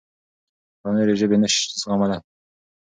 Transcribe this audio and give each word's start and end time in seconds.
او 0.83 0.89
نورې 0.95 1.13
ژبې 1.19 1.37
نه 1.43 1.47
شي 1.53 1.61
زغملی. 1.81 2.17